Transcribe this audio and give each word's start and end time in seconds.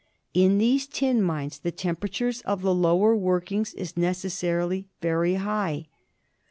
In 0.33 0.57
these 0.57 0.87
deep 0.87 1.17
mines 1.17 1.59
the 1.59 1.71
temperature 1.71 2.31
of 2.43 2.63
the 2.63 2.73
lower 2.73 3.15
workings 3.15 3.75
is 3.75 3.95
necessarily 3.95 4.87
very 4.99 5.35
high. 5.35 5.89